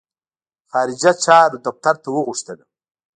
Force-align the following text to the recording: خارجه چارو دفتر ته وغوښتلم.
خارجه 0.71 1.11
چارو 1.23 1.57
دفتر 1.65 1.95
ته 2.03 2.07
وغوښتلم. 2.11 2.69